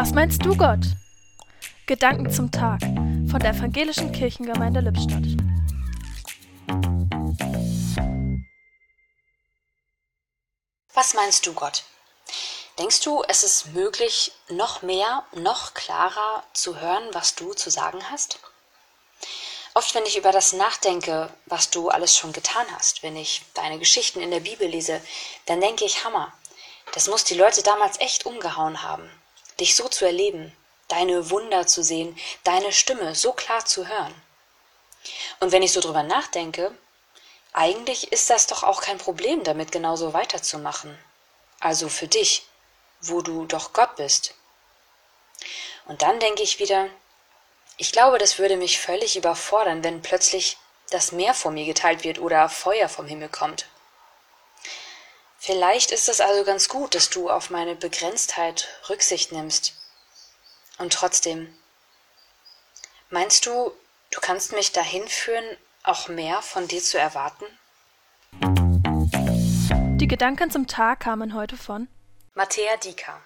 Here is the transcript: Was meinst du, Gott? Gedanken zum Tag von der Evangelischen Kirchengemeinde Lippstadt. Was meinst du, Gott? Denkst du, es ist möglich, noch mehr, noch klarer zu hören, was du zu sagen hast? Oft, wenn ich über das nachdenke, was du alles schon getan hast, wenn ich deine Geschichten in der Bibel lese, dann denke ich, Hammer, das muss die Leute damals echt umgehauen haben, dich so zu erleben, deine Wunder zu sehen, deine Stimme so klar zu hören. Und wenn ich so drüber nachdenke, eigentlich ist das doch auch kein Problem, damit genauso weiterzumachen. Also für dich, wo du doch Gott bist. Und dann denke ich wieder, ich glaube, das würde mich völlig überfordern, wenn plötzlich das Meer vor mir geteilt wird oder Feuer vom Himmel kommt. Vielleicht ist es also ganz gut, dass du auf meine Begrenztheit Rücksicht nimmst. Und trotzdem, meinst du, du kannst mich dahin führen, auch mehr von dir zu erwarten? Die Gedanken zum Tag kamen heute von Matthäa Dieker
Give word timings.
Was 0.00 0.12
meinst 0.12 0.44
du, 0.44 0.56
Gott? 0.56 0.78
Gedanken 1.86 2.30
zum 2.32 2.52
Tag 2.52 2.80
von 2.82 3.40
der 3.40 3.50
Evangelischen 3.50 4.12
Kirchengemeinde 4.12 4.78
Lippstadt. 4.78 5.24
Was 10.94 11.14
meinst 11.14 11.44
du, 11.44 11.52
Gott? 11.52 11.82
Denkst 12.78 13.00
du, 13.00 13.24
es 13.26 13.42
ist 13.42 13.74
möglich, 13.74 14.30
noch 14.48 14.82
mehr, 14.82 15.24
noch 15.32 15.74
klarer 15.74 16.44
zu 16.52 16.78
hören, 16.78 17.02
was 17.10 17.34
du 17.34 17.52
zu 17.54 17.68
sagen 17.68 17.98
hast? 18.08 18.38
Oft, 19.74 19.96
wenn 19.96 20.06
ich 20.06 20.16
über 20.16 20.30
das 20.30 20.52
nachdenke, 20.52 21.28
was 21.46 21.70
du 21.70 21.88
alles 21.88 22.16
schon 22.16 22.32
getan 22.32 22.66
hast, 22.76 23.02
wenn 23.02 23.16
ich 23.16 23.46
deine 23.52 23.80
Geschichten 23.80 24.20
in 24.20 24.30
der 24.30 24.38
Bibel 24.38 24.68
lese, 24.68 25.02
dann 25.46 25.60
denke 25.60 25.84
ich, 25.84 26.04
Hammer, 26.04 26.32
das 26.94 27.08
muss 27.08 27.24
die 27.24 27.34
Leute 27.34 27.64
damals 27.64 27.98
echt 27.98 28.26
umgehauen 28.26 28.84
haben, 28.84 29.10
dich 29.60 29.74
so 29.74 29.88
zu 29.88 30.04
erleben, 30.04 30.54
deine 30.88 31.30
Wunder 31.30 31.66
zu 31.66 31.82
sehen, 31.82 32.18
deine 32.44 32.72
Stimme 32.72 33.14
so 33.14 33.32
klar 33.32 33.64
zu 33.64 33.86
hören. 33.86 34.14
Und 35.40 35.52
wenn 35.52 35.62
ich 35.62 35.72
so 35.72 35.80
drüber 35.80 36.02
nachdenke, 36.02 36.76
eigentlich 37.52 38.12
ist 38.12 38.30
das 38.30 38.46
doch 38.46 38.62
auch 38.62 38.80
kein 38.80 38.98
Problem, 38.98 39.44
damit 39.44 39.72
genauso 39.72 40.12
weiterzumachen. 40.12 40.98
Also 41.60 41.88
für 41.88 42.08
dich, 42.08 42.46
wo 43.00 43.20
du 43.20 43.46
doch 43.46 43.72
Gott 43.72 43.96
bist. 43.96 44.34
Und 45.86 46.02
dann 46.02 46.20
denke 46.20 46.42
ich 46.42 46.58
wieder, 46.58 46.88
ich 47.76 47.92
glaube, 47.92 48.18
das 48.18 48.38
würde 48.38 48.56
mich 48.56 48.78
völlig 48.78 49.16
überfordern, 49.16 49.82
wenn 49.84 50.02
plötzlich 50.02 50.58
das 50.90 51.12
Meer 51.12 51.34
vor 51.34 51.50
mir 51.50 51.64
geteilt 51.64 52.04
wird 52.04 52.18
oder 52.18 52.48
Feuer 52.48 52.88
vom 52.88 53.06
Himmel 53.06 53.28
kommt. 53.28 53.66
Vielleicht 55.48 55.92
ist 55.92 56.10
es 56.10 56.20
also 56.20 56.44
ganz 56.44 56.68
gut, 56.68 56.94
dass 56.94 57.08
du 57.08 57.30
auf 57.30 57.48
meine 57.48 57.74
Begrenztheit 57.74 58.68
Rücksicht 58.90 59.32
nimmst. 59.32 59.72
Und 60.76 60.92
trotzdem, 60.92 61.56
meinst 63.08 63.46
du, 63.46 63.72
du 64.10 64.20
kannst 64.20 64.52
mich 64.52 64.72
dahin 64.72 65.08
führen, 65.08 65.56
auch 65.84 66.08
mehr 66.08 66.42
von 66.42 66.68
dir 66.68 66.82
zu 66.82 66.98
erwarten? 66.98 67.46
Die 69.98 70.06
Gedanken 70.06 70.50
zum 70.50 70.66
Tag 70.66 71.00
kamen 71.00 71.32
heute 71.32 71.56
von 71.56 71.88
Matthäa 72.34 72.76
Dieker 72.76 73.16